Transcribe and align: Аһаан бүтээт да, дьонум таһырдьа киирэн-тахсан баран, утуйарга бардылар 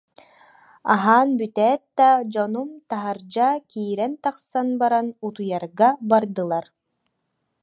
Аһаан 0.93 1.29
бүтээт 1.39 1.81
да, 1.99 2.09
дьонум 2.31 2.69
таһырдьа 2.89 3.47
киирэн-тахсан 3.71 4.67
баран, 4.81 5.07
утуйарга 5.25 5.89
бардылар 6.09 6.65